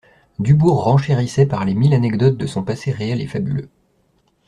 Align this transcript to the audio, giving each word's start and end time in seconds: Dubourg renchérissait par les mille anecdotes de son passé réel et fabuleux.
Dubourg 0.39 0.83
renchérissait 0.85 1.45
par 1.45 1.63
les 1.63 1.75
mille 1.75 1.93
anecdotes 1.93 2.35
de 2.35 2.47
son 2.47 2.63
passé 2.63 2.91
réel 2.91 3.21
et 3.21 3.27
fabuleux. 3.27 3.69